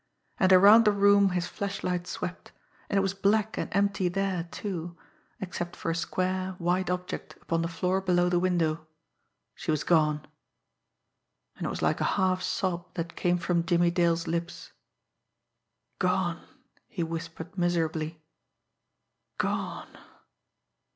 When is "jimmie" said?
13.63-13.91